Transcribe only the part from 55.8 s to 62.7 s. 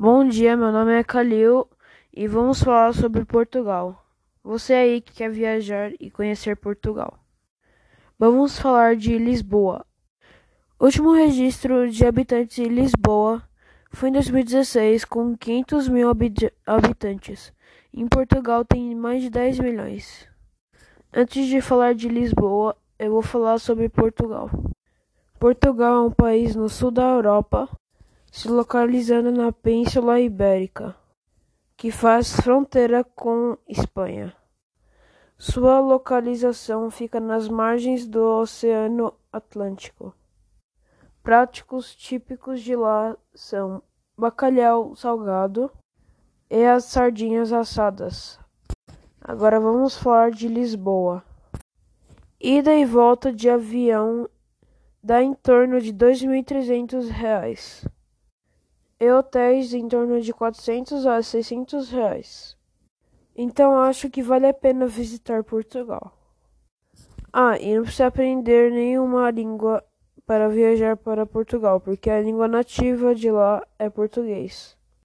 de R$ 2.300 e hotéis em torno de 400 a 600 reais.